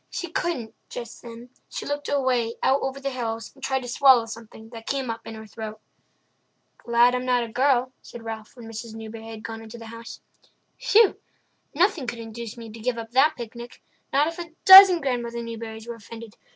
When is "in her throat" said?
5.27-5.79